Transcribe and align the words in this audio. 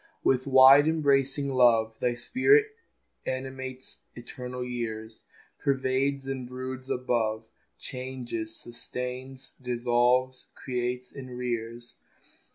With 0.23 0.47
wide 0.47 0.87
embracing 0.87 1.53
love 1.53 1.95
Thy 1.99 2.15
spirit 2.15 2.65
animates 3.27 3.99
eternal 4.15 4.63
years, 4.65 5.25
Pervades 5.59 6.25
and 6.25 6.47
broods 6.49 6.89
above, 6.89 7.45
Changes, 7.77 8.55
sustains, 8.55 9.51
dissolves, 9.61 10.47
creates, 10.55 11.11
and 11.11 11.37
rears. 11.37 11.97